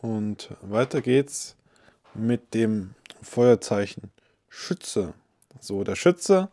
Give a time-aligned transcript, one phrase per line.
[0.00, 1.56] Und weiter geht's
[2.14, 4.10] mit dem Feuerzeichen
[4.48, 5.14] Schütze.
[5.60, 6.48] So, der Schütze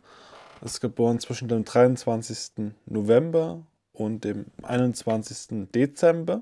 [0.61, 2.73] ist geboren zwischen dem 23.
[2.85, 5.69] November und dem 21.
[5.73, 6.41] Dezember.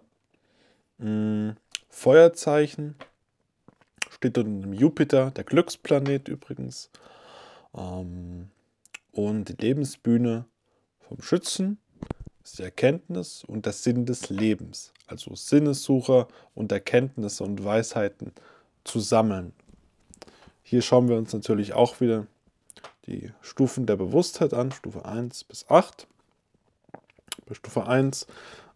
[0.99, 1.55] Hm,
[1.89, 2.95] Feuerzeichen
[4.09, 6.89] steht unter dem Jupiter, der Glücksplanet übrigens.
[7.75, 8.49] Ähm,
[9.11, 10.45] und die Lebensbühne
[11.01, 11.77] vom Schützen
[12.43, 14.93] ist die Erkenntnis und der Sinn des Lebens.
[15.07, 18.33] Also Sinnessucher und Erkenntnisse und Weisheiten
[18.83, 19.53] zu sammeln.
[20.61, 22.27] Hier schauen wir uns natürlich auch wieder
[23.05, 26.07] die Stufen der Bewusstheit an, Stufe 1 bis 8.
[27.45, 28.27] Bei Stufe 1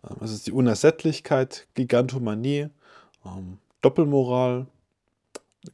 [0.10, 2.68] ähm, ist es die Unersättlichkeit, Gigantomanie,
[3.26, 4.68] ähm, Doppelmoral,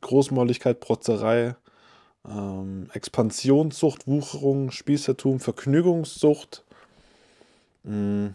[0.02, 1.56] Großmäuligkeit, Protzerei,
[2.28, 6.64] ähm, Expansionssucht, Wucherung, Spießertum, Vergnügungssucht.
[7.84, 8.30] Mm,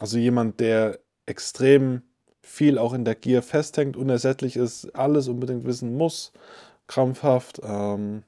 [0.00, 2.02] also jemand, der extrem
[2.42, 6.32] viel auch in der Gier festhängt, unersättlich ist, alles unbedingt wissen muss,
[6.86, 8.24] krampfhaft, ähm,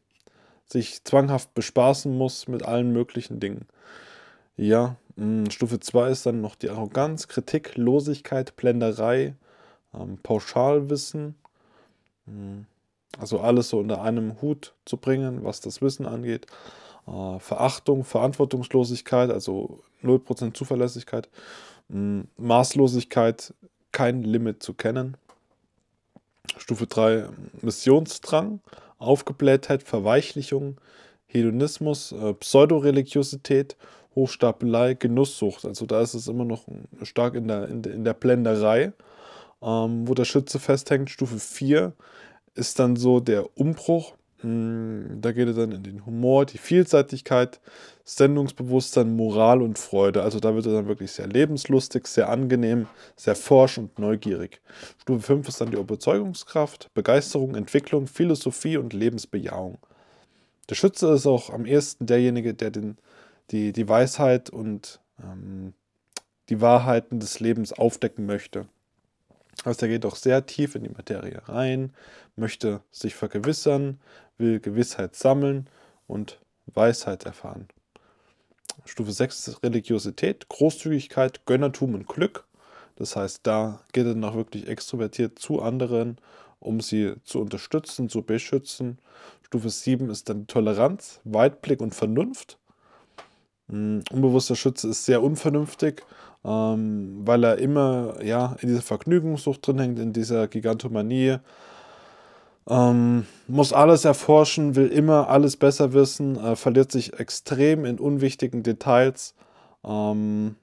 [0.66, 3.66] sich zwanghaft bespaßen muss mit allen möglichen Dingen.
[4.56, 9.34] Ja, mh, mm, Stufe 2 ist dann noch die Arroganz, Kritik, Losigkeit, Blenderei,
[9.94, 11.34] ähm, Pauschalwissen.
[12.26, 12.66] Mh, mm,
[13.18, 16.46] also alles so unter einem Hut zu bringen, was das Wissen angeht.
[17.06, 21.28] Äh, Verachtung, Verantwortungslosigkeit, also 0% Zuverlässigkeit.
[21.88, 23.52] Mh, Maßlosigkeit,
[23.92, 25.16] kein Limit zu kennen.
[26.58, 27.28] Stufe 3
[27.62, 28.60] Missionsdrang,
[28.98, 30.78] Aufgeblähtheit, Verweichlichung,
[31.26, 33.76] Hedonismus, äh, Pseudoreligiosität,
[34.14, 35.64] Hochstapelei, Genusssucht.
[35.64, 36.64] Also da ist es immer noch
[37.02, 38.92] stark in der, in der, in der Blenderei,
[39.62, 41.10] ähm, wo der Schütze festhängt.
[41.10, 41.92] Stufe 4
[42.54, 44.14] ist dann so der Umbruch.
[44.44, 47.60] Hm, da geht er dann in den Humor, die Vielseitigkeit,
[48.04, 50.22] Sendungsbewusstsein, Moral und Freude.
[50.22, 54.60] Also da wird er dann wirklich sehr lebenslustig, sehr angenehm, sehr forsch und neugierig.
[55.00, 59.78] Stufe 5 ist dann die Überzeugungskraft, Begeisterung, Entwicklung, Philosophie und Lebensbejahung.
[60.68, 62.98] Der Schütze ist auch am ehesten derjenige, der den,
[63.50, 65.72] die, die Weisheit und ähm,
[66.50, 68.66] die Wahrheiten des Lebens aufdecken möchte.
[69.62, 71.92] Also er geht auch sehr tief in die Materie rein,
[72.36, 74.00] möchte sich vergewissern,
[74.38, 75.68] will Gewissheit sammeln
[76.06, 77.68] und Weisheit erfahren.
[78.84, 82.44] Stufe 6 ist Religiosität, Großzügigkeit, Gönnertum und Glück.
[82.96, 86.18] Das heißt, da geht er noch wirklich extrovertiert zu anderen,
[86.60, 88.98] um sie zu unterstützen, zu beschützen.
[89.42, 92.58] Stufe 7 ist dann Toleranz, Weitblick und Vernunft.
[93.68, 96.02] Hm, unbewusster Schütze ist sehr unvernünftig
[96.44, 101.38] ähm, weil er immer ja, in dieser Vergnügungssucht drin hängt, in dieser Gigantomanie.
[102.68, 108.62] Ähm, muss alles erforschen, will immer alles besser wissen, äh, verliert sich extrem in unwichtigen
[108.62, 109.34] Details
[109.84, 110.56] ähm,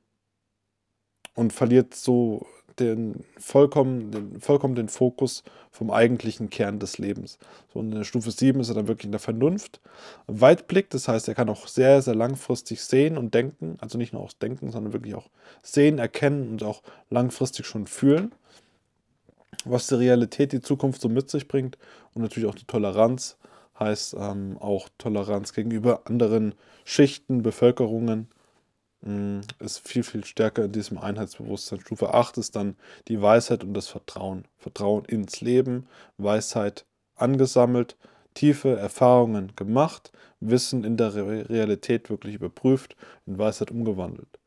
[1.36, 2.48] und verliert so
[2.80, 7.38] den vollkommen, den, vollkommen den Fokus vom eigentlichen Kern des Lebens.
[7.74, 9.80] So in der Stufe 7 ist er dann wirklich in der Vernunft.
[10.28, 14.22] Weitblick, das heißt, er kann auch sehr, sehr langfristig sehen und denken, also nicht nur
[14.22, 15.30] auch denken, sondern wirklich auch
[15.62, 18.32] sehen, erkennen und auch langfristig schon fühlen,
[19.66, 21.78] was die Realität, die Zukunft so mit sich bringt
[22.14, 23.38] und natürlich auch die Toleranz,
[23.80, 26.56] heißt ähm, auch Toleranz gegenüber anderen
[26.86, 28.28] Schichten, Bevölkerungen
[29.60, 31.80] ist viel, viel stärker in diesem Einheitsbewusstsein.
[31.80, 32.76] Stufe 8 ist dann
[33.08, 34.46] die Weisheit und das Vertrauen.
[34.58, 36.86] Vertrauen ins Leben, Weisheit
[37.16, 37.98] angesammelt,
[38.36, 42.96] tiefe Erfahrungen gemacht, Wissen in der Realität wirklich überprüft,
[43.26, 44.40] in Weisheit umgewandelt.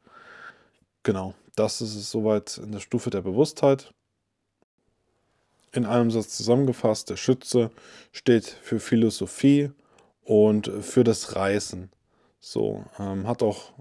[1.03, 3.93] Genau, das ist es soweit in der Stufe der Bewusstheit.
[5.73, 7.71] In einem Satz zusammengefasst, der Schütze
[8.13, 9.71] steht für Philosophie
[10.23, 11.91] und für das Reisen.
[12.41, 13.73] So, ähm, hat auch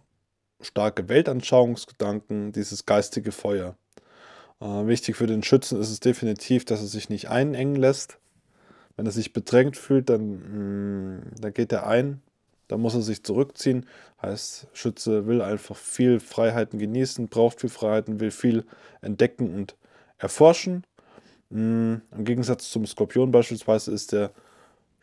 [0.63, 3.75] starke Weltanschauungsgedanken, dieses geistige Feuer.
[4.61, 8.17] Äh, wichtig für den Schützen ist es definitiv, dass er sich nicht einengen lässt.
[8.95, 12.21] Wenn er sich bedrängt fühlt, dann, mh, mm, dann geht er ein,
[12.67, 13.85] dann muss er sich zurückziehen.
[14.21, 18.65] Heißt, Schütze will einfach viel Freiheiten genießen, braucht viel Freiheiten, will viel
[19.01, 19.75] entdecken und
[20.17, 20.83] erforschen.
[21.49, 24.31] Mh, mm, Im Gegensatz zum Skorpion beispielsweise ist der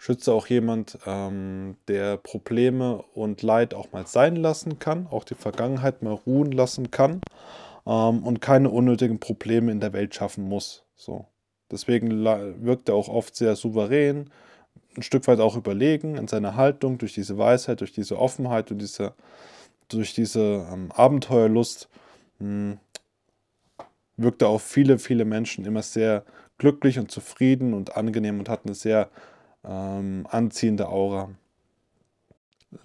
[0.02, 5.35] Schütze auch jemand, ähm, der Probleme und Leid auch mal sein lassen kann, auch die
[5.35, 7.20] Vergangenheit mal ruhen lassen kann
[7.87, 10.85] ähm, und keine unnötigen Probleme in der Welt schaffen muss.
[10.97, 11.26] So.
[11.70, 14.31] Deswegen wirkt er auch oft sehr souverän,
[14.97, 18.79] ein Stück weit auch überlegen in seiner Haltung, durch diese Weisheit, durch diese Offenheit und
[18.79, 19.12] diese,
[19.88, 21.91] durch diese ähm, Abenteuerlust
[22.38, 22.79] mh, hm,
[24.17, 26.25] wirkt er auf viele, viele Menschen immer sehr
[26.56, 29.11] glücklich und zufrieden und angenehm und hat eine sehr
[29.65, 31.31] ähm, anziehende Aura.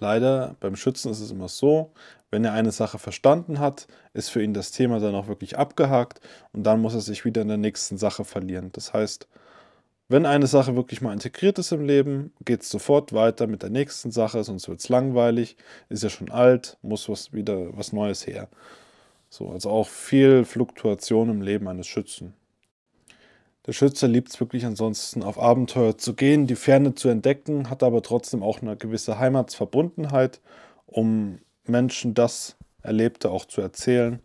[0.00, 1.92] leider beim Schützen ist es immer so,
[2.30, 6.20] wenn er eine Sache verstanden hat, ist für ihn das Thema dann auch wirklich abgehakt
[6.52, 8.70] und dann muss er sich wieder in der nächsten Sache verlieren.
[8.72, 9.28] Das heißt,
[10.08, 13.70] wenn eine Sache wirklich mal integriert ist im Leben, geht es sofort weiter mit der
[13.70, 15.56] nächsten Sache, sonst wird es langweilig,
[15.88, 18.48] ist ja schon alt, muss was wieder was Neues her.
[19.30, 22.34] So, also auch viel Fluktuation im Leben eines Schützen.
[23.66, 27.82] Der Schütze liebt es wirklich ansonsten auf Abenteuer zu gehen, die Ferne zu entdecken, hat
[27.82, 30.40] aber trotzdem auch eine gewisse Heimatsverbundenheit,
[30.86, 34.20] um Menschen das Erlebte auch zu erzählen,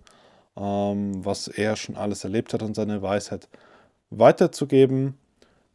[0.56, 3.50] ähm, was er schon alles erlebt hat und seine Weisheit
[4.12, 5.18] weiterzugeben.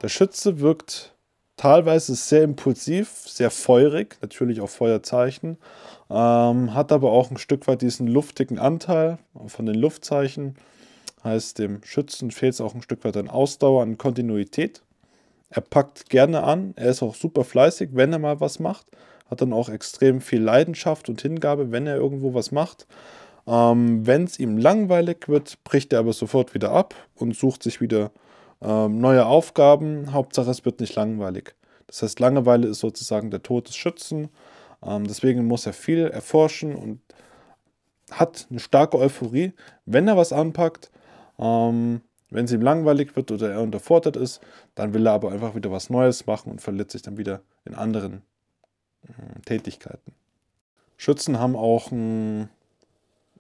[0.00, 1.14] Der Schütze wirkt
[1.56, 5.58] teilweise sehr impulsiv, sehr feurig, natürlich auch Feuerzeichen,
[6.08, 9.18] ähm, hat aber auch ein Stück weit diesen luftigen Anteil
[9.48, 10.54] von den Luftzeichen.
[11.26, 14.82] Heißt, dem Schützen fehlt es auch ein Stück weit an Ausdauer, an Kontinuität.
[15.50, 18.86] Er packt gerne an, er ist auch super fleißig, wenn er mal was macht
[19.30, 22.86] hat dann auch extrem viel Leidenschaft und Hingabe, wenn er irgendwo was macht.
[23.46, 27.80] Ähm, wenn es ihm langweilig wird, bricht er aber sofort wieder ab und sucht sich
[27.80, 28.10] wieder
[28.62, 30.12] ähm, neue Aufgaben.
[30.12, 31.54] Hauptsache, es wird nicht langweilig.
[31.86, 34.28] Das heißt, Langeweile ist sozusagen der Tod des Schützen.
[34.84, 37.00] Ähm, deswegen muss er viel erforschen und
[38.10, 39.52] hat eine starke Euphorie,
[39.84, 40.90] wenn er was anpackt.
[41.38, 42.00] Ähm,
[42.30, 44.40] wenn es ihm langweilig wird oder er unterfordert ist,
[44.74, 47.74] dann will er aber einfach wieder was Neues machen und verliert sich dann wieder in
[47.74, 48.22] anderen
[49.44, 50.12] Tätigkeiten.
[50.96, 52.48] Schützen haben auch ein,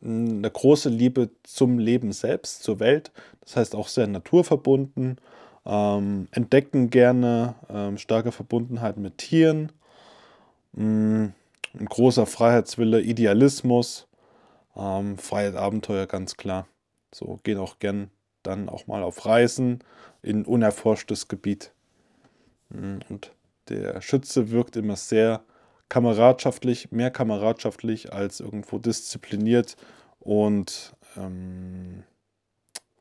[0.02, 3.10] eine große Liebe zum Leben selbst, zur Welt.
[3.40, 5.16] Das heißt auch sehr naturverbunden,
[5.64, 9.72] ähm, entdecken gerne ähm, starke Verbundenheit mit Tieren,
[10.76, 11.32] ähm,
[11.78, 14.06] ein großer Freiheitswille, Idealismus,
[14.76, 16.66] ähm, Freiheit, Abenteuer, ganz klar.
[17.16, 18.10] So gehen auch gern
[18.42, 19.82] dann auch mal auf Reisen
[20.20, 21.72] in unerforschtes Gebiet.
[22.68, 23.32] Und
[23.70, 25.42] der Schütze wirkt immer sehr
[25.88, 29.76] kameradschaftlich, mehr kameradschaftlich als irgendwo diszipliniert
[30.20, 32.02] und, ähm,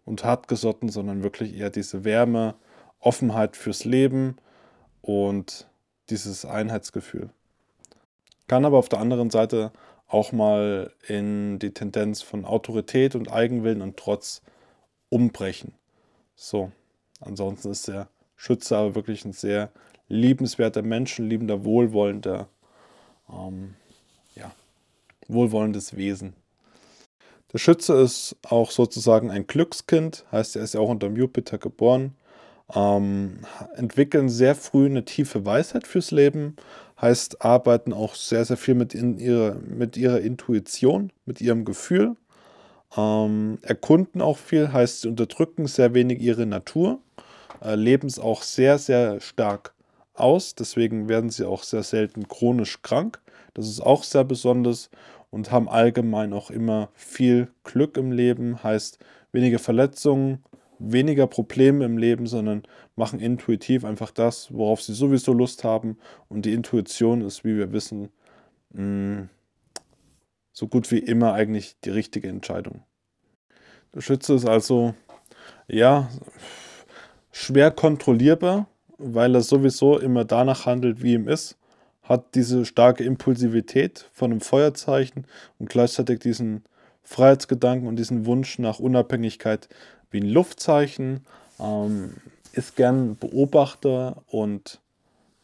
[0.06, 2.56] und hartgesotten, sondern wirklich eher diese Wärme,
[3.02, 4.38] Offenheit fürs Leben
[5.02, 5.68] und
[6.10, 7.32] dieses Einheitsgefühl.
[8.48, 9.74] Kann aber auf der anderen Seite
[10.08, 14.42] auch mal in die Tendenz von Autorität und Eigenwillen und Trotz
[15.10, 15.74] umbrechen.
[16.36, 16.72] So,
[17.20, 19.72] ansonsten ist der Schütze aber wirklich ein sehr
[20.08, 22.48] liebenswerter menschenliebender, wohlwollender
[23.30, 23.76] ähm,
[24.36, 24.52] ja,
[25.28, 26.34] wohlwollendes Wesen.
[27.54, 32.16] Der Schütze ist auch sozusagen ein Glückskind, heißt er ist ja auch unter Jupiter geboren,
[32.74, 33.40] ähm,
[33.76, 36.56] entwickeln sehr früh eine tiefe Weisheit fürs Leben,
[37.02, 42.16] heißt arbeiten auch sehr, sehr viel mit, in ihrer, mit ihrer Intuition, mit ihrem Gefühl,
[42.98, 47.00] ähm, erkunden auch viel, heißt sie unterdrücken sehr wenig ihre Natur,
[47.62, 49.74] äh, leben es auch sehr, sehr stark
[50.14, 50.56] aus.
[50.56, 53.20] Deswegen werden sie auch sehr selten chronisch krank.
[53.54, 54.90] Das ist auch sehr besonders
[55.32, 58.64] und haben allgemein auch immer viel Glück im Leben.
[58.64, 59.00] Heißt
[59.32, 60.44] weniger Verletzungen,
[60.80, 62.64] weniger Probleme im Leben, sondern
[62.96, 65.98] machen intuitiv einfach das, worauf sie sowieso Lust haben.
[66.30, 68.10] Und die Intuition ist, wie wir wissen,
[68.74, 69.30] mm,
[70.52, 72.84] so gut wie immer eigentlich die richtige Entscheidung.
[73.94, 74.94] Der Schütze ist also
[75.68, 76.10] ja
[77.32, 78.68] schwer kontrollierbar,
[78.98, 81.58] weil er sowieso immer danach handelt, wie ihm ist,
[82.04, 85.26] hat diese starke Impulsivität von einem Feuerzeichen
[85.60, 86.64] und gleichzeitig diesen
[87.04, 89.70] Freiheitsgedanken und diesen Wunsch nach Unabhängigkeit
[90.12, 91.26] wie ein Luftzeichen,
[91.60, 92.16] ähm,
[92.54, 94.80] ist gern Beobachter und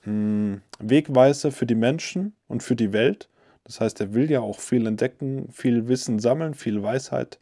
[0.05, 3.29] mh, hm, Wegweiser für die Menschen und für die Welt.
[3.63, 7.39] Das heißt, er will ja auch viel entdecken, viel Wissen sammeln, viel Weisheit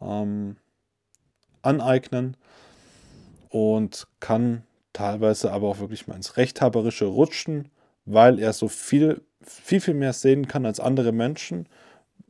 [0.00, 0.56] ähm,
[1.62, 2.36] aneignen
[3.48, 7.68] und kann teilweise aber auch wirklich mal ins Rechthaberische rutschen,
[8.04, 11.68] weil er so viel, viel, viel mehr sehen kann als andere Menschen.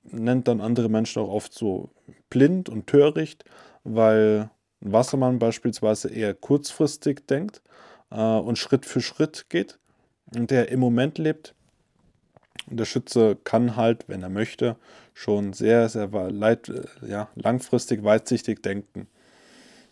[0.05, 1.91] Nennt dann andere Menschen auch oft so
[2.31, 3.45] blind und töricht,
[3.87, 4.51] weil
[4.83, 7.63] ein Wassermann beispielsweise eher kurzfristig denkt
[8.11, 9.79] äh, und Schritt für Schritt geht
[10.35, 11.55] und der im Moment lebt.
[12.69, 14.77] Und der Schütze kann halt, wenn er möchte,
[15.15, 16.73] schon sehr, sehr weit,
[17.07, 19.07] ja, langfristig, weitsichtig denken.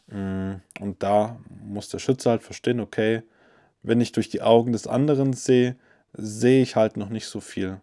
[0.08, 3.22] Mm, und da muss der Schütze halt verstehen, okay,
[3.82, 5.76] wenn ich durch die Augen des anderen sehe,
[6.14, 7.80] sehe ich halt noch nicht so viel.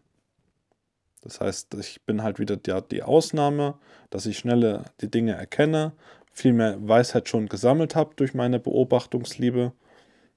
[1.22, 3.76] Das heißt, ich bin halt wieder die, die Ausnahme,
[4.10, 5.94] dass ich schneller die Dinge erkenne,
[6.32, 9.74] viel mehr Weisheit schon gesammelt habe durch meine Beobachtungsliebe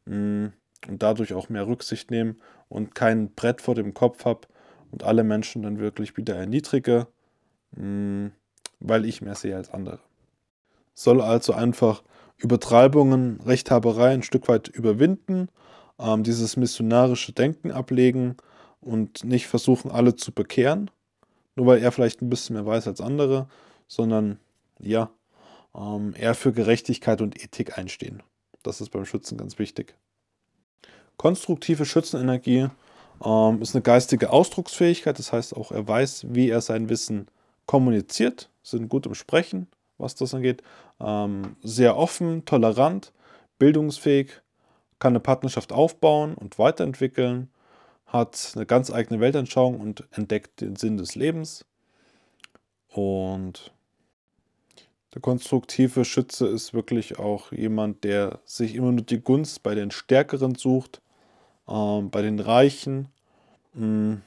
[0.04, 0.46] mm,
[0.88, 2.36] und dadurch auch mehr Rücksicht nehme
[2.68, 4.42] und kein Brett vor dem Kopf habe
[4.90, 7.06] und alle Menschen dann wirklich wieder erniedrige,
[7.76, 8.26] mm,
[8.80, 10.00] weil ich mehr sehe als andere.
[10.94, 12.02] Soll also einfach
[12.36, 15.48] Übertreibungen, Rechthaberei ein Stück weit überwinden,
[15.98, 18.36] ähm, dieses missionarische Denken ablegen
[18.84, 20.90] und nicht versuchen, alle zu bekehren,
[21.56, 23.48] nur weil er vielleicht ein bisschen mehr weiß als andere,
[23.88, 24.38] sondern
[24.78, 25.10] ja,
[25.74, 28.22] ähm, eher für Gerechtigkeit und Ethik einstehen.
[28.62, 29.94] Das ist beim Schützen ganz wichtig.
[31.16, 32.68] Konstruktive Schützenenergie
[33.24, 37.28] ähm, ist eine geistige Ausdrucksfähigkeit, das heißt auch, er weiß, wie er sein Wissen
[37.66, 40.62] kommuniziert, sind gut im Sprechen, was das angeht,
[41.00, 43.12] ähm, sehr offen, tolerant,
[43.58, 44.40] bildungsfähig,
[44.98, 47.50] kann eine Partnerschaft aufbauen und weiterentwickeln,
[48.14, 51.64] hat eine ganz eigene Weltanschauung und entdeckt den Sinn des Lebens.
[52.88, 53.72] Und
[55.12, 59.90] der konstruktive Schütze ist wirklich auch jemand, der sich immer nur die Gunst bei den
[59.90, 61.02] Stärkeren sucht,
[61.66, 63.08] äh, bei den Reichen,
[63.74, 64.22] mh, mm,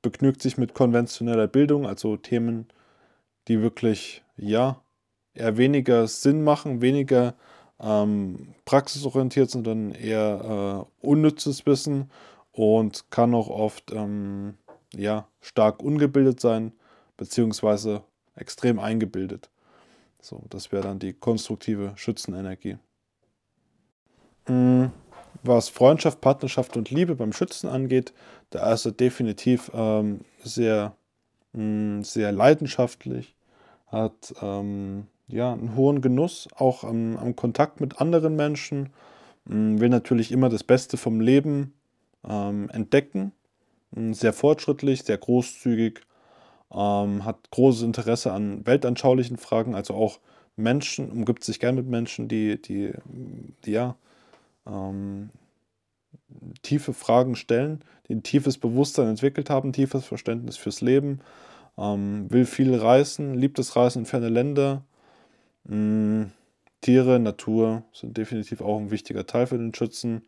[0.00, 2.68] begnügt sich mit konventioneller Bildung, also Themen,
[3.48, 4.80] die wirklich, ja,
[5.34, 7.34] eher weniger Sinn machen, weniger
[7.78, 12.10] ähm, praxisorientiert, sondern eher äh, unnützes Wissen
[12.52, 14.54] und kann auch oft ähm,
[14.94, 16.72] ja, stark ungebildet sein,
[17.16, 18.02] beziehungsweise
[18.34, 19.50] extrem eingebildet.
[20.20, 22.78] So, das wäre dann die konstruktive Schützenenergie.
[24.48, 24.90] Mhm.
[25.42, 28.12] Was Freundschaft, Partnerschaft und Liebe beim Schützen angeht,
[28.50, 30.94] da ist er definitiv ähm, sehr,
[31.52, 33.34] mh, mm, sehr leidenschaftlich,
[33.86, 38.90] hat ähm, ja, einen hohen Genuss, auch am, am Kontakt mit anderen Menschen,
[39.46, 41.72] mh, mm, will natürlich immer das Beste vom Leben
[42.28, 43.32] ähm, entdecken,
[44.12, 46.00] sehr fortschrittlich, sehr großzügig,
[46.72, 50.20] ähm, hat großes Interesse an weltanschaulichen Fragen, also auch
[50.56, 52.92] Menschen, umgibt sich gern mit Menschen, die, die,
[53.64, 53.96] die ja,
[54.66, 55.30] ähm,
[56.62, 61.20] tiefe Fragen stellen, die ein tiefes Bewusstsein entwickelt haben, tiefes Verständnis fürs Leben,
[61.78, 64.84] ähm, will viel reisen, liebt das Reisen in ferne Länder.
[65.64, 66.32] Mh, mm,
[66.82, 70.22] Tiere, Natur sind definitiv auch ein wichtiger Teil für den Schützen.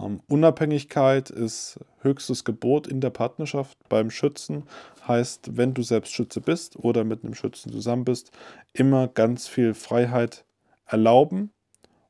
[0.00, 4.64] Ähm, Unabhängigkeit ist höchstes Gebot in der Partnerschaft beim Schützen.
[5.06, 8.30] Heißt, wenn du selbst Schütze bist oder mit einem Schützen zusammen bist,
[8.72, 10.44] immer ganz viel Freiheit
[10.86, 11.52] erlauben.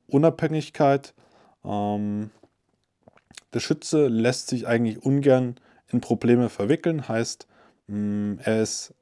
[0.06, 1.14] Unabhängigkeit.
[1.64, 2.30] Ähm,
[3.52, 5.56] der Schütze lässt sich eigentlich ungern
[5.88, 7.09] in Probleme verwickeln.
[7.09, 7.49] Heißt,
[7.88, 8.94] mh, mm, er ist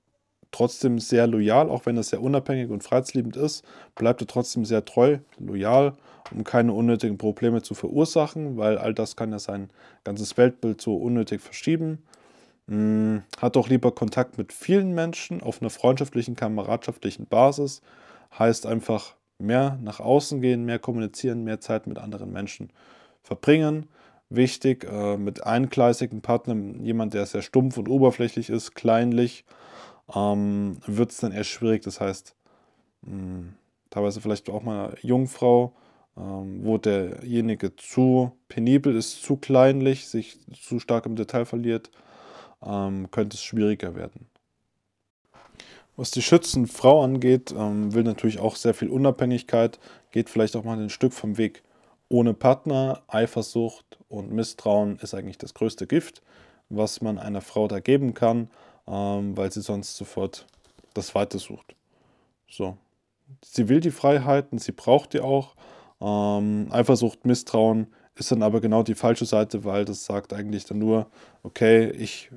[0.50, 3.64] trotzdem sehr loyal, auch wenn er sehr unabhängig und freiheitsliebend ist,
[3.94, 5.94] bleibt er trotzdem sehr treu, loyal,
[6.30, 9.70] um keine unnötigen Probleme zu verursachen, weil all das kann ja sein
[10.04, 12.02] ganzes Weltbild so unnötig verschieben.
[12.68, 17.80] Hm, hat auch lieber Kontakt mit vielen Menschen auf einer freundschaftlichen, kameradschaftlichen Basis.
[18.38, 22.70] Heißt einfach mehr nach außen gehen, mehr kommunizieren, mehr Zeit mit anderen Menschen
[23.22, 23.86] verbringen.
[24.30, 29.46] Wichtig, äh, mit eingleisigen Partnern, jemand, der sehr stumpf und oberflächlich ist, kleinlich,
[30.14, 31.82] ähm, wird es dann eher schwierig.
[31.82, 32.34] Das heißt,
[33.02, 33.54] mh, hm,
[33.90, 35.72] teilweise vielleicht auch mal Jungfrau,
[36.16, 41.90] ähm, wo derjenige zu penibel ist, zu kleinlich, sich zu stark im Detail verliert,
[42.62, 44.26] ähm, könnte es schwieriger werden.
[45.96, 49.80] Was die Schützenfrau angeht, ähm, will natürlich auch sehr viel Unabhängigkeit,
[50.12, 51.64] geht vielleicht auch mal ein Stück vom Weg
[52.08, 53.02] ohne Partner.
[53.08, 56.22] Eifersucht und Misstrauen ist eigentlich das größte Gift,
[56.68, 58.48] was man einer Frau da geben kann
[58.88, 60.46] ähm, weil sie sonst sofort
[60.94, 61.74] das Weite sucht.
[62.48, 62.76] So.
[63.44, 65.54] Sie will die Freiheiten, sie braucht die auch.
[66.00, 70.78] Ähm, Eifersucht, Misstrauen ist dann aber genau die falsche Seite, weil das sagt eigentlich dann
[70.78, 71.06] nur,
[71.42, 72.30] okay, ich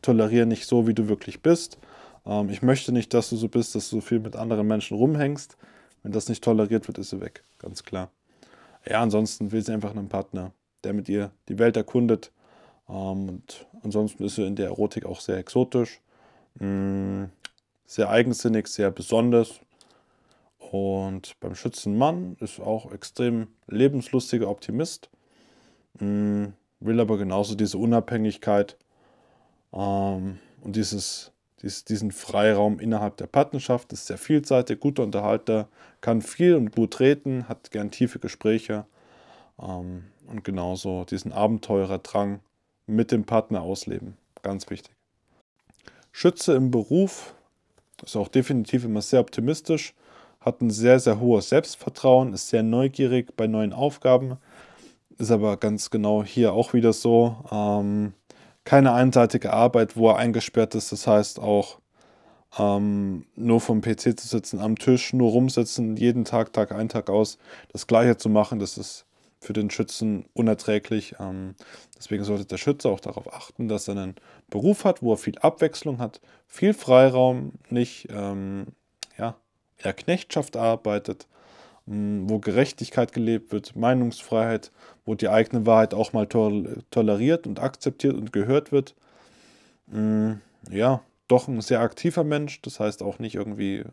[0.00, 1.78] toleriere nicht so, wie du wirklich bist.
[2.24, 4.96] Ähm, ich möchte nicht, dass du so bist, dass du so viel mit anderen Menschen
[4.96, 5.56] rumhängst.
[6.02, 8.10] Wenn das nicht toleriert wird, ist sie weg, ganz klar.
[8.88, 12.32] Ja, ansonsten will sie einfach einen Partner, der mit ihr die Welt erkundet,
[12.92, 16.02] und ansonsten ist sie in der Erotik auch sehr exotisch,
[16.60, 17.24] mm,
[17.86, 19.60] sehr eigensinnig, sehr besonders.
[20.58, 25.08] Und beim Schützenmann ist auch extrem lebenslustiger Optimist,
[26.00, 26.48] mm,
[26.80, 28.76] will aber genauso diese Unabhängigkeit
[29.72, 31.32] ähm, und dieses,
[31.62, 35.66] dies, diesen Freiraum innerhalb der Partnerschaft, ist sehr vielseitig, guter Unterhalter,
[36.02, 38.84] kann viel und gut reden, hat gern tiefe Gespräche
[39.58, 42.40] ähm, und genauso diesen Abenteurerdrang
[42.86, 44.16] mit dem Partner ausleben.
[44.42, 44.94] Ganz wichtig.
[46.10, 47.34] Schütze im Beruf
[48.04, 49.94] ist auch definitiv immer sehr optimistisch,
[50.40, 54.36] hat ein sehr, sehr hohes Selbstvertrauen, ist sehr neugierig bei neuen Aufgaben,
[55.18, 57.36] ist aber ganz genau hier auch wieder so.
[57.50, 58.12] Ähm,
[58.64, 61.78] keine einseitige Arbeit, wo er eingesperrt ist, das heißt auch
[62.58, 67.08] ähm, nur vom PC zu sitzen, am Tisch, nur rumsitzen, jeden Tag, Tag ein, Tag
[67.08, 67.38] aus,
[67.72, 69.06] das Gleiche zu machen, das ist
[69.42, 71.16] für den Schützen unerträglich.
[71.18, 71.54] Ähm,
[71.96, 74.14] deswegen sollte der Schütze auch darauf achten, dass er einen
[74.48, 78.66] Beruf hat, wo er viel Abwechslung hat, viel Freiraum, nicht ähm,
[79.18, 79.36] ja,
[79.78, 81.26] eher Knechtschaft arbeitet
[81.86, 84.70] wo Gerechtigkeit gelebt wird, Meinungsfreiheit,
[85.04, 88.94] wo die eigene Wahrheit auch mal toleriert und akzeptiert und gehört wird.
[90.70, 93.84] Ja, doch ein sehr aktiver Mensch, das heißt auch nicht irgendwie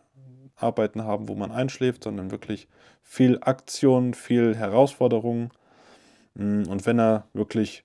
[0.60, 2.68] Arbeiten haben, wo man einschläft, sondern wirklich
[3.01, 5.51] viel Aktion, viel Herausforderungen.
[6.36, 7.84] Und wenn er wirklich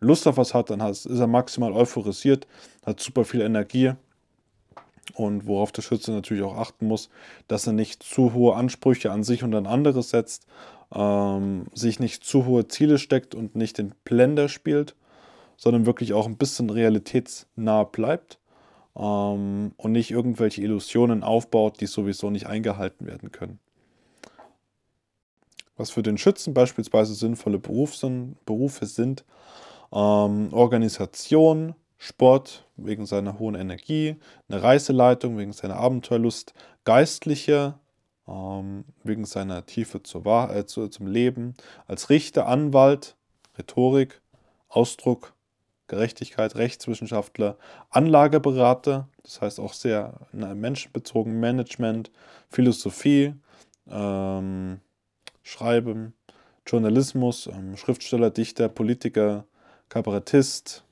[0.00, 2.46] Lust auf was hat, dann ist er maximal euphorisiert,
[2.84, 3.92] hat super viel Energie.
[5.14, 7.10] Und worauf der Schütze natürlich auch achten muss,
[7.46, 10.46] dass er nicht zu hohe Ansprüche an sich und an andere setzt,
[10.94, 14.94] ähm, sich nicht zu hohe Ziele steckt und nicht den Blender spielt,
[15.56, 18.38] sondern wirklich auch ein bisschen realitätsnah bleibt
[18.96, 23.58] ähm, und nicht irgendwelche Illusionen aufbaut, die sowieso nicht eingehalten werden können.
[25.76, 29.24] Was für den Schützen beispielsweise sinnvolle Berufe sind,
[29.92, 34.16] ähm, Organisation, Sport wegen seiner hohen Energie,
[34.48, 36.52] eine Reiseleitung wegen seiner Abenteuerlust,
[36.84, 37.74] Geistliche
[38.28, 41.54] ähm, wegen seiner Tiefe zur Wahr äh, zu, zum Leben,
[41.86, 43.16] als Richter, Anwalt,
[43.58, 44.20] Rhetorik,
[44.68, 45.34] Ausdruck,
[45.86, 47.56] Gerechtigkeit, Rechtswissenschaftler,
[47.90, 52.10] Anlageberater, das heißt auch sehr menschenbezogen Management,
[52.48, 53.34] Philosophie,
[53.90, 54.80] ähm,
[55.42, 56.14] Schreiben,
[56.66, 59.44] Journalismus, ähm, Schriftsteller, Dichter, Politiker,
[59.90, 60.84] Kabarettist,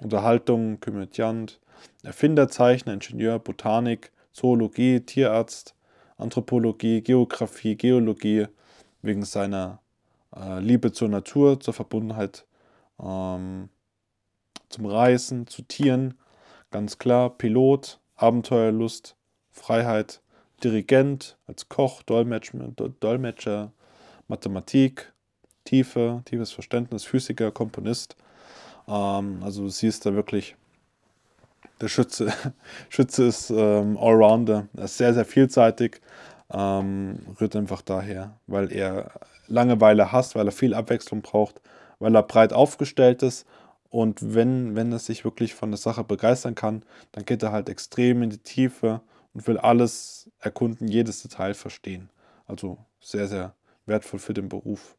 [0.00, 1.60] Unterhaltung, Komödiant,
[2.02, 5.74] Erfinder, Zeichner, Ingenieur, Botanik, Zoologie, Tierarzt,
[6.16, 8.46] Anthropologie, Geographie, Geologie,
[9.02, 9.80] wegen seiner
[10.34, 12.46] äh, Liebe zur Natur, zur Verbundenheit
[13.00, 13.68] ähm,
[14.68, 16.14] zum Reisen, zu Tieren,
[16.70, 19.16] ganz klar, Pilot, Abenteuerlust,
[19.50, 20.20] Freiheit,
[20.62, 23.72] Dirigent, als Koch, Dolmetscher,
[24.26, 25.12] Mathematik,
[25.64, 28.16] Tiefe, tiefes Verständnis, Physiker, Komponist.
[28.88, 30.56] Ähm, also du siehst da wirklich,
[31.80, 32.32] der Schütze,
[32.88, 36.00] Schütze ist ähm, Allrounder, er ist sehr, sehr vielseitig,
[36.50, 39.12] ähm, rührt einfach daher, weil er
[39.46, 41.60] Langeweile hasst, weil er viel Abwechslung braucht,
[41.98, 43.46] weil er breit aufgestellt ist
[43.90, 47.68] und wenn, wenn er sich wirklich von der Sache begeistern kann, dann geht er halt
[47.68, 49.00] extrem in die Tiefe
[49.32, 52.10] und will alles erkunden, jedes Detail verstehen.
[52.46, 53.54] Also sehr, sehr
[53.86, 54.96] wertvoll für den Beruf.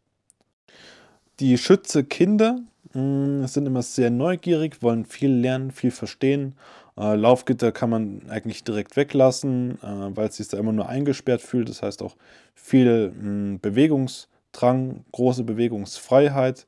[1.40, 2.60] Die Schütze Kinder
[2.94, 6.56] mh, mm, sind immer sehr neugierig, wollen viel lernen, viel verstehen.
[6.98, 11.42] Äh, Laufgitter kann man eigentlich direkt weglassen, äh, weil es sich da immer nur eingesperrt
[11.42, 11.70] fühlt.
[11.70, 12.16] Das heißt auch
[12.56, 16.68] viel mh, mm, Bewegungsdrang, große Bewegungsfreiheit,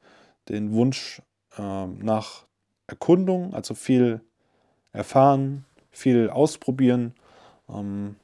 [0.50, 1.22] den Wunsch
[1.58, 2.46] äh, nach
[2.88, 4.22] Erkundung, also viel
[4.94, 7.14] erfahren, viel ausprobieren.
[7.70, 8.16] Ähm,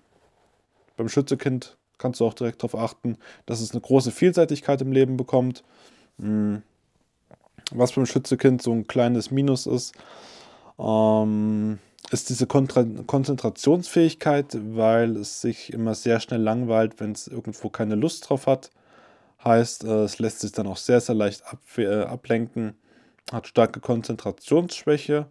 [0.95, 5.17] beim Schützekind kannst du auch direkt darauf achten, dass es eine große Vielseitigkeit im Leben
[5.17, 5.63] bekommt.
[6.17, 6.63] Mhm.
[7.71, 9.93] Was beim Schützekind so ein kleines Minus ist,
[10.79, 11.79] ähm,
[12.11, 17.95] ist diese Kontra Konzentrationsfähigkeit, weil es sich immer sehr schnell langweilt, wenn es irgendwo keine
[17.95, 18.71] Lust drauf hat.
[19.43, 22.75] Heißt, äh, es lässt sich dann auch sehr, sehr leicht ab äh, ablenken
[23.31, 25.27] hat starke Konzentrationsschwäche.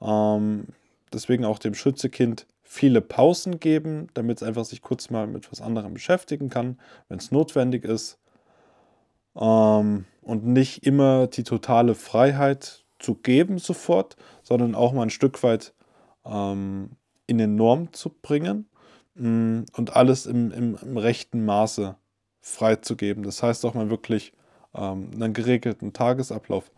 [0.00, 0.66] Ähm,
[1.12, 5.60] deswegen auch dem Schützekind viele Pausen geben, damit es einfach sich kurz mal mit was
[5.60, 6.78] anderem beschäftigen kann,
[7.08, 8.18] wenn es notwendig ist.
[9.36, 15.42] Ähm, und nicht immer die totale Freiheit zu geben sofort, sondern auch mal ein Stück
[15.42, 15.74] weit
[16.24, 16.90] ähm,
[17.26, 18.68] in den Norm zu bringen
[19.14, 21.96] mh, mm, und alles im, im, im, rechten Maße
[22.40, 23.22] freizugeben.
[23.22, 24.32] Das heißt auch mal wirklich
[24.74, 26.70] ähm, einen geregelten Tagesablauf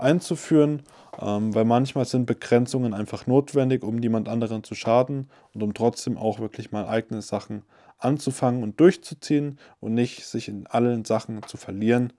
[0.00, 0.82] einzuführen,
[1.20, 6.16] ähm, weil manchmal sind Begrenzungen einfach notwendig, um niemand anderen zu schaden und um trotzdem
[6.16, 7.62] auch wirklich mal eigene Sachen
[7.98, 12.12] anzufangen und durchzuziehen und nicht sich in allen Sachen zu verlieren.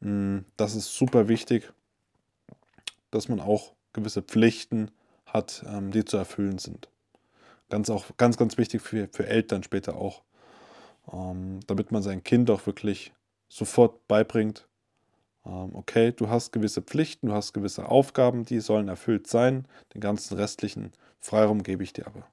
[0.00, 1.72] Mm, das ist super wichtig,
[3.10, 4.90] dass man auch gewisse Pflichten
[5.26, 6.88] hat, ähm, die zu erfüllen sind.
[7.68, 10.22] Ganz, auch, ganz, ganz wichtig für, für Eltern später auch,
[11.12, 13.12] ähm, damit man sein Kind auch wirklich
[13.48, 14.68] sofort beibringt,
[15.46, 19.66] okay, du hast gewisse Pflichten, du hast gewisse Aufgaben, die sollen erfüllt sein.
[19.94, 22.26] Den ganzen restlichen Freiraum gebe ich dir aber.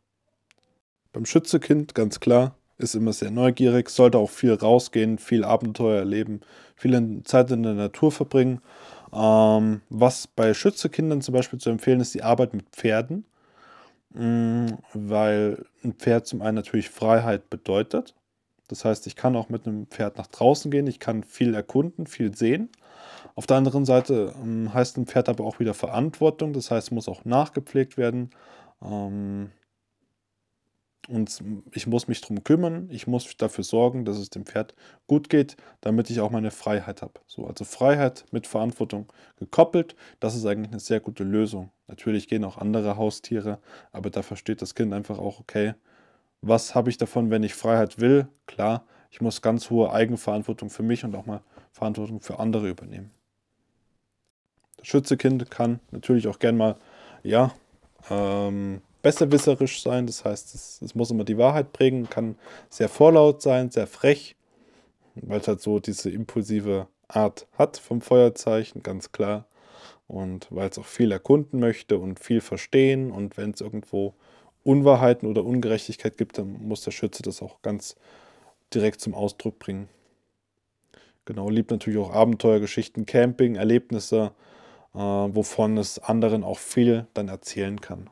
[1.11, 6.41] Beim Schützekind, ganz klar, ist immer sehr neugierig, sollte auch viel rausgehen, viel Abenteuer erleben,
[6.75, 8.61] viel Zeit in der Natur verbringen.
[9.13, 13.25] Ähm, was bei Schützekindern zum Beispiel zu empfehlen ist, die Arbeit mit Pferden,
[14.09, 18.15] mm, weil ein Pferd zum einen natürlich Freiheit bedeutet.
[18.69, 22.07] Das heißt, ich kann auch mit einem Pferd nach draußen gehen, ich kann viel erkunden,
[22.07, 22.69] viel sehen.
[23.35, 26.91] Auf der anderen Seite ähm, heißt ein Pferd aber auch wieder Verantwortung, das heißt, es
[26.91, 28.29] muss auch nachgepflegt werden.
[28.81, 29.51] Ähm,
[31.09, 31.43] und
[31.73, 34.73] ich muss mich darum kümmern, ich muss dafür sorgen, dass es dem Pferd
[35.05, 37.19] gut geht, damit ich auch meine Freiheit habe.
[37.27, 41.71] So, also Freiheit mit Verantwortung gekoppelt, das ist eigentlich eine sehr gute Lösung.
[41.87, 43.59] Natürlich gehen auch andere Haustiere,
[43.91, 45.73] aber da versteht das Kind einfach auch, okay,
[46.41, 48.27] was habe ich davon, wenn ich Freiheit will?
[48.45, 51.41] Klar, ich muss ganz hohe Eigenverantwortung für mich und auch mal
[51.73, 53.11] Verantwortung für andere übernehmen.
[54.83, 56.75] Schützekind kann natürlich auch gern mal,
[57.23, 57.53] ja,
[58.09, 60.07] ähm, besserwisserisch sein.
[60.07, 62.35] Das heißt, es, es, muss immer die Wahrheit prägen, kann
[62.69, 64.35] sehr vorlaut sein, sehr frech,
[65.15, 69.45] weil es halt so diese impulsive Art hat vom Feuerzeichen, ganz klar.
[70.07, 73.11] Und weil es auch viel erkunden möchte und viel verstehen.
[73.11, 74.13] Und wenn es irgendwo
[74.63, 77.95] Unwahrheiten oder Ungerechtigkeit gibt, dann muss der Schütze das auch ganz
[78.73, 79.87] direkt zum Ausdruck bringen.
[81.25, 84.31] Genau, liebt natürlich auch Abenteuergeschichten, Camping, Erlebnisse,
[84.93, 88.09] wovon es anderen auch viel dann erzählen kann.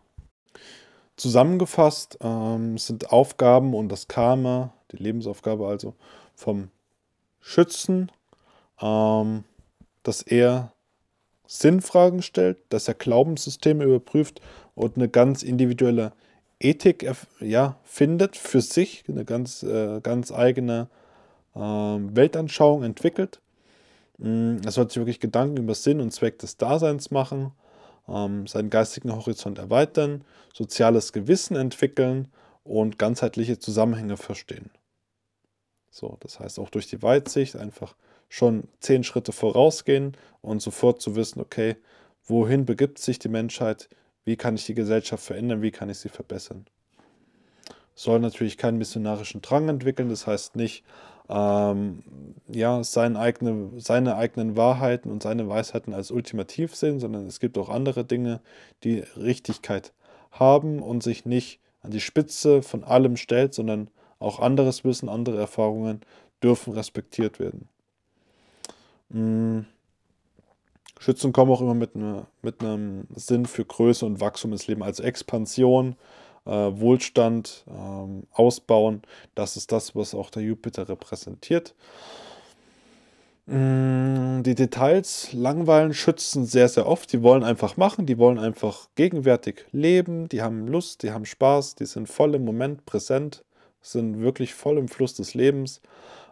[1.16, 5.94] Zusammengefasst ähm, sind Aufgaben und das Karma, die Lebensaufgabe also
[6.36, 6.70] vom
[7.40, 8.12] Schützen,
[8.82, 9.44] ähm,
[10.04, 10.74] dass er
[11.46, 14.42] Sinnfragen stellt, dass er Glaubenssysteme überprüft
[14.74, 16.14] und eine ganz individuelle
[16.60, 17.06] Ethik
[17.40, 20.88] ja, findet für sich, eine ganz, äh, ganz eigene
[21.56, 23.42] äh, Weltanschauung entwickelt.
[24.22, 27.52] Mm, er sollte sich wirklich Gedanken über Sinn und Zweck des Daseins machen,
[28.08, 32.28] ähm, seinen geistigen Horizont erweitern, soziales Gewissen entwickeln
[32.64, 34.70] und ganzheitliche Zusammenhänge verstehen.
[35.90, 37.96] So, das heißt auch durch die Weitsicht einfach
[38.30, 41.76] schon zehn Schritte vorausgehen und sofort zu wissen, okay,
[42.24, 43.90] wohin begibt sich die Menschheit,
[44.24, 46.66] wie kann ich die Gesellschaft verändern, wie kann ich sie verbessern.
[47.96, 50.84] Soll natürlich keinen missionarischen Drang entwickeln, das heißt nicht,
[51.30, 52.04] ähm,
[52.48, 57.58] ja, seine, eigene, seine eigenen Wahrheiten und seine Weisheiten als ultimativ sehen, sondern es gibt
[57.58, 58.42] auch andere Dinge,
[58.84, 59.94] die Richtigkeit
[60.32, 65.40] haben und sich nicht an die Spitze von allem stellt, sondern auch anderes Wissen, andere
[65.40, 66.02] Erfahrungen
[66.44, 67.68] dürfen respektiert werden.
[69.10, 69.62] Mm.
[71.00, 74.84] Schützen kommen auch immer mit, ne, mit einem Sinn für Größe und Wachstum ins Leben,
[74.84, 75.96] also Expansion,
[76.46, 79.02] äh, Wohlstand, ähm, Ausbauen.
[79.36, 81.76] Das ist das, was auch der Jupiter repräsentiert.
[83.48, 87.12] Mm, die Details langweilen Schützen sehr, sehr oft.
[87.12, 91.76] Die wollen einfach machen, die wollen einfach gegenwärtig leben, die haben Lust, die haben Spaß,
[91.76, 93.44] die sind voll im Moment präsent,
[93.82, 95.82] sind wirklich voll im Fluss des Lebens.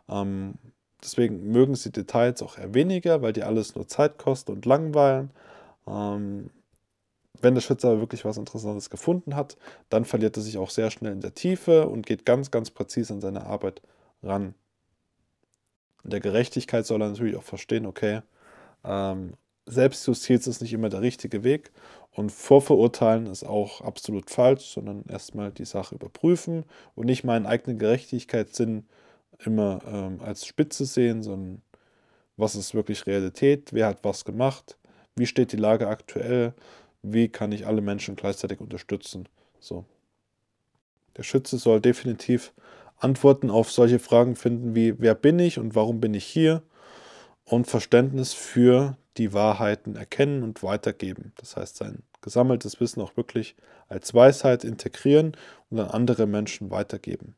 [0.08, 0.56] Ähm,
[1.04, 5.32] deswegen mögen sie Details auch eher weniger, weil die alles nur Zeit kosten und langweilen.
[5.88, 6.52] Ähm,
[7.42, 9.58] wenn der Schütze aber wirklich was Interessantes gefunden hat,
[9.90, 13.14] dann verliert er sich auch sehr schnell in der Tiefe und geht ganz, ganz präzise
[13.14, 13.82] an seine Arbeit
[14.24, 14.54] ran.
[16.04, 18.22] In der Gerechtigkeit soll er natürlich auch verstehen, okay,
[18.84, 19.34] ähm,
[19.66, 21.72] Selbstjustiz ist nicht immer der richtige Weg
[22.12, 27.78] und Vorverurteilen ist auch absolut falsch, sondern erstmal die Sache überprüfen und nicht meinen eigenen
[27.78, 28.88] Gerechtigkeitssinn
[29.46, 31.62] immer ähm, als Spitze sehen, sondern
[32.36, 34.78] was ist wirklich Realität, wer hat was gemacht,
[35.16, 36.54] wie steht die Lage aktuell,
[37.02, 39.28] wie kann ich alle Menschen gleichzeitig unterstützen.
[39.60, 39.86] So.
[41.18, 42.54] Der Schütze soll definitiv
[42.98, 46.64] Antworten auf solche Fragen finden wie wer bin ich und warum bin ich hier
[47.46, 51.34] und Verständnis für die Wahrheiten erkennen und weitergeben.
[51.38, 53.56] Das heißt, sein gesammeltes Wissen auch wirklich
[53.88, 55.36] als Weisheit integrieren
[55.70, 57.36] und an andere Menschen weitergeben.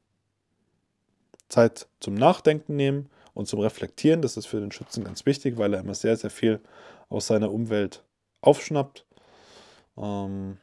[1.49, 4.21] Zeit zum Nachdenken nehmen und zum Reflektieren.
[4.21, 6.59] Das ist für den Schützen ganz wichtig, weil er immer sehr, sehr viel
[7.09, 8.03] aus seiner Umwelt
[8.41, 9.05] aufschnappt.
[10.01, 10.57] Ähm,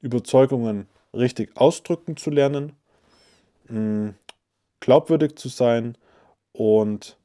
[0.00, 2.72] Überzeugungen richtig ausdrücken zu lernen,
[3.68, 4.14] mh, mm,
[4.80, 5.96] glaubwürdig zu sein
[6.52, 7.16] und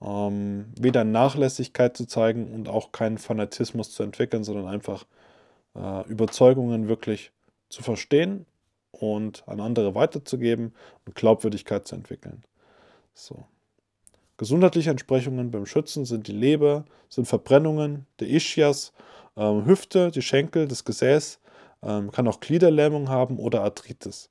[0.00, 5.04] ähm, weder Nachlässigkeit zu zeigen und auch keinen Fanatismus zu entwickeln, sondern einfach
[5.74, 7.32] äh, Überzeugungen wirklich
[7.68, 8.46] zu verstehen
[8.90, 10.74] und an andere weiterzugeben
[11.06, 12.44] und Glaubwürdigkeit zu entwickeln.
[13.14, 13.44] So.
[14.36, 18.92] Gesundheitliche Entsprechungen beim Schützen sind die Leber, sind Verbrennungen, der Ischias,
[19.36, 21.38] ähm, Hüfte, die Schenkel, das Gesäß,
[21.82, 24.30] ähm, kann auch Gliederlähmung haben oder Arthritis.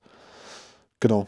[0.99, 1.27] Genau.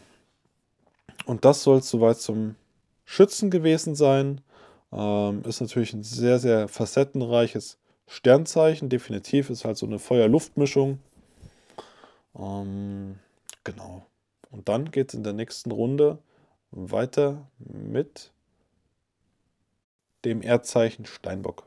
[1.26, 2.56] Und das soll es soweit zum
[3.04, 4.40] Schützen gewesen sein.
[4.92, 8.88] Ähm, ist natürlich ein sehr, sehr facettenreiches Sternzeichen.
[8.88, 10.98] Definitiv ist halt so eine Feuer-Luft-Mischung.
[12.38, 13.18] Ähm,
[13.64, 14.06] genau.
[14.50, 16.18] Und dann geht es in der nächsten Runde
[16.70, 18.32] weiter mit
[20.24, 21.66] dem Erdzeichen Steinbock.